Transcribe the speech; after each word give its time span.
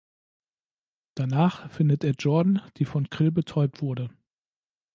Danach 1.13 1.69
findet 1.69 2.03
er 2.03 2.13
Jordan, 2.17 2.59
die 2.77 2.85
von 2.85 3.11
Krill 3.11 3.31
betäubt 3.31 3.83
wurde. 3.83 4.09